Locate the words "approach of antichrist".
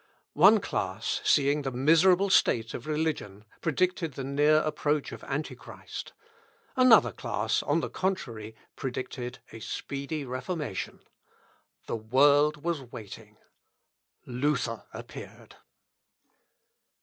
4.61-6.13